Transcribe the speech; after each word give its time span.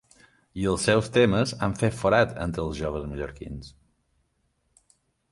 I 0.59 0.63
els 0.69 0.83
seus 0.87 1.09
temes 1.17 1.51
han 1.67 1.75
fet 1.81 1.95
forat 1.99 2.33
entre 2.45 2.63
els 2.69 2.79
joves 2.79 3.05
mallorquins. 3.11 3.69